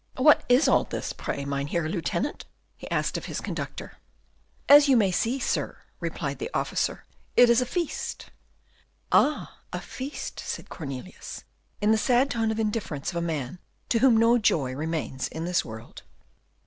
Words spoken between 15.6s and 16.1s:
world.